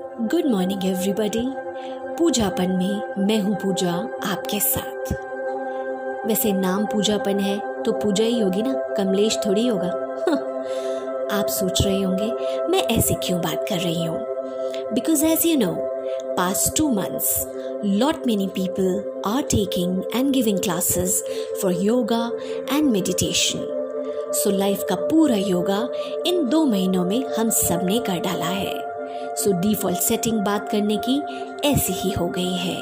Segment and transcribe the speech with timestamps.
[0.00, 1.42] Good morning everybody
[2.18, 3.92] पूजापन में मैं हूँ पूजा
[4.24, 5.12] आपके साथ।
[6.26, 8.72] वैसे नाम पूजापन है तो पूजा ही होगी ना?
[8.72, 9.88] कमलेश थोड़ी होगा।
[11.40, 12.32] आप सोच रहे होंगे,
[12.68, 14.18] मैं ऐसे क्यों बात कर रही हूँ?
[14.92, 15.74] Because as you know
[16.36, 17.46] past two months
[17.84, 21.10] lot many people are taking and giving classes
[21.62, 22.30] for yoga
[22.72, 23.60] and meditation.
[24.30, 25.88] So life का पूरा योगा
[26.26, 28.87] इन दो महीनों में हम सबने कर डाला है।
[29.38, 31.20] सो डिफ़ॉल्ट सेटिंग बात करने की
[31.64, 32.76] ऐसी ही हो गई है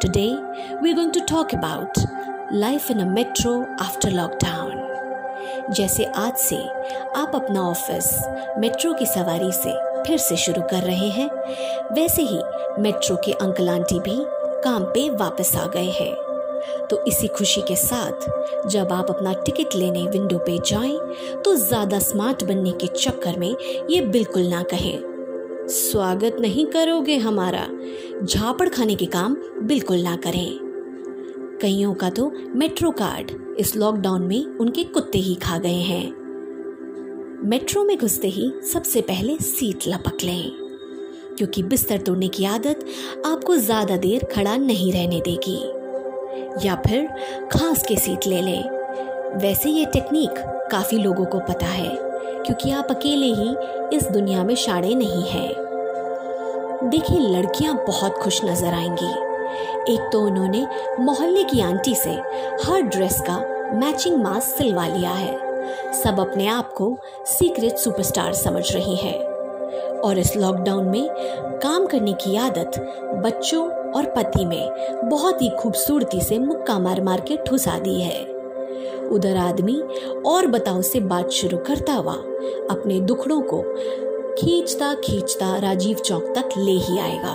[0.00, 0.28] today
[0.82, 1.98] we going to talk about
[2.52, 6.56] life in a metro after lockdown जैसे आज से
[7.16, 8.12] आप अपना ऑफ़िस
[8.58, 9.74] मेट्रो की सवारी से
[10.06, 11.28] फिर से शुरू कर रहे हैं,
[11.94, 12.40] वैसे ही
[12.82, 14.16] मेट्रो के अंकल आंटी भी
[14.64, 16.14] काम पे वापस आ गए हैं।
[16.90, 20.96] तो इसी खुशी के साथ जब आप अपना टिकट लेने विंडो पे जाएँ
[21.44, 23.54] तो ज़्यादा स्मार्ट बनने के चक्कर में
[23.90, 25.15] ये बिल्कुल ना कहें।
[25.68, 27.66] स्वागत नहीं करोगे हमारा।
[28.24, 30.58] झापड़ खाने के काम बिल्कुल ना करें।
[31.62, 36.06] कईयों का तो मेट्रो कार्ड इस लॉकडाउन में उनके कुत्ते ही खा गए हैं।
[37.44, 40.50] मेट्रो में घुसते ही सबसे पहले सीट लपक लें,
[41.38, 42.86] क्योंकि बिस्तर तोड़ने की आदत
[43.26, 45.58] आपको ज़्यादा देर खड़ा नहीं रहने देगी।
[46.66, 47.06] या फिर
[47.52, 48.62] खांस के सीट ले लें।
[49.38, 50.38] वैसे ये टेक्निक
[50.72, 51.94] काफ़ी लोगों को पता है।
[52.46, 53.56] क्योंकि आप अकेले ही
[53.96, 55.66] इस दुनिया में शाड़े नहीं हैं।
[56.84, 59.26] देखिए, लड़कियाँ बहुत खुश नज़र आएँगी।
[59.94, 60.66] एक तो उन्होंने
[61.00, 62.10] मोहल्ले की आंटी से
[62.64, 63.38] हर ड्रेस का
[63.74, 65.46] मैचिंग मास्क सिलवा लिया है।
[65.92, 69.36] सब अपने आप को सीक्रेट सुपरस्टार समझ रही हैं।
[70.00, 71.08] और इस लॉकडाउन में
[71.62, 72.72] काम करने की आदत
[73.24, 74.70] बच्चों और पति में
[75.04, 78.35] बहुत ही खूबसूरती से मुक्का मार मार के ठुसा दी है।
[79.08, 79.82] उधर आदमी
[80.26, 82.14] और बताओ से बात शुरू करता हुआ
[82.70, 83.62] अपने दुखड़ों को
[84.34, 87.34] खींचता खींचता राजीव चौक तक ले ही आएगा।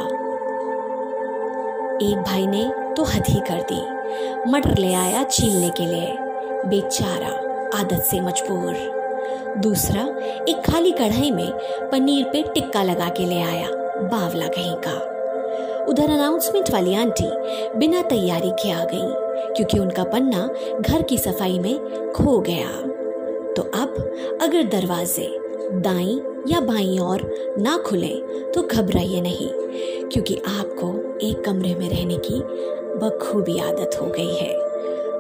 [2.02, 4.02] एक भाई ने तो हद ही कर दी।
[4.52, 6.16] मटर ले आया छीलने के लिए।
[6.66, 9.02] बेचारा आदत से मजबूर।
[9.58, 10.02] दूसरा,
[10.50, 11.52] एक खाली कढ़ाई में
[11.92, 13.68] पनीर पे टिक्का लगा के ले आया,
[14.02, 15.12] बावला कहीं का।
[15.86, 17.30] उधर अनाउंसमेंट वाली आंटी
[17.80, 20.48] बिना तैयारी के आ गई। क्योंकि उनका पन्ना
[20.80, 22.70] घर की सफ़ाई में खो गया।
[23.54, 23.96] तो अब
[24.42, 25.28] अगर दरवाजे
[25.74, 27.22] दाई या बाई और
[27.60, 28.14] ना खुले
[28.54, 29.50] तो घबराइए नहीं,
[30.10, 32.40] क्योंकि आपको एक कमरे में रहने की
[33.00, 34.54] बखूबी आदत हो गई है।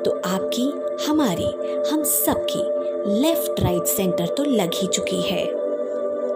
[0.03, 0.63] तो आपकी,
[1.07, 1.51] हमारी,
[1.91, 5.45] हम सबकी लेफ़्ट राइट सेंटर तो लग ही चुकी है।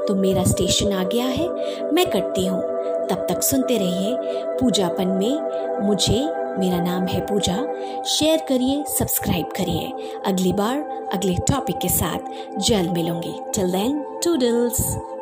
[0.05, 1.47] तो मेरा स्टेशन आ गया है,
[1.93, 2.61] मैं करती हूँ।
[3.07, 4.15] तब तक सुनते रहिए
[4.59, 6.19] पूजापन में मुझे
[6.59, 7.55] मेरा नाम है पूजा।
[8.03, 9.91] शेयर करिए, सब्सक्राइब करिए।
[10.25, 12.19] अगली बार, अगले टॉपिक के साथ
[12.57, 14.97] जल्द मिलूँगी। Till then toodles